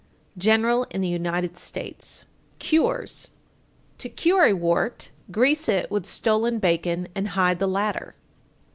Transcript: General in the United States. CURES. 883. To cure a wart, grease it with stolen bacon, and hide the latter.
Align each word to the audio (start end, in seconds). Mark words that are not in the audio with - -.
General 0.35 0.87
in 0.89 1.01
the 1.01 1.07
United 1.07 1.59
States. 1.59 2.25
CURES. 2.57 3.29
883. 3.99 4.09
To 4.09 4.09
cure 4.09 4.43
a 4.45 4.53
wart, 4.53 5.11
grease 5.29 5.69
it 5.69 5.91
with 5.91 6.07
stolen 6.07 6.57
bacon, 6.57 7.07
and 7.13 7.27
hide 7.27 7.59
the 7.59 7.67
latter. 7.67 8.15